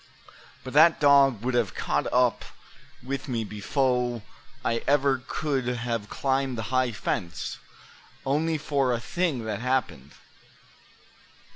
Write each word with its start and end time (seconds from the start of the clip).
But 0.63 0.73
that 0.73 0.99
dog 0.99 1.43
would 1.43 1.53
have 1.53 1.75
caught 1.75 2.11
up 2.11 2.43
with 3.03 3.27
me 3.27 3.43
befo' 3.43 4.23
I 4.65 4.81
ever 4.87 5.21
could 5.27 5.67
have 5.67 6.09
climbed 6.09 6.57
the 6.57 6.63
high 6.73 6.91
fence, 6.91 7.59
only 8.25 8.57
for 8.57 8.93
a 8.93 8.99
thing 8.99 9.45
that 9.45 9.59
happened. 9.59 10.13